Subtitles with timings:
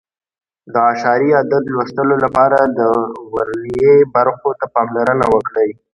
[0.73, 2.79] د اعشاري عدد لوستلو لپاره د
[3.33, 5.69] ورنیې برخو ته پاملرنه وکړئ.